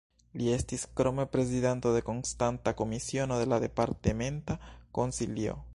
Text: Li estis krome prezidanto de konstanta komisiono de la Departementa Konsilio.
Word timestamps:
Li 0.41 0.45
estis 0.53 0.85
krome 0.99 1.25
prezidanto 1.35 1.91
de 1.97 2.01
konstanta 2.07 2.75
komisiono 2.83 3.39
de 3.43 3.49
la 3.55 3.61
Departementa 3.67 4.61
Konsilio. 4.99 5.61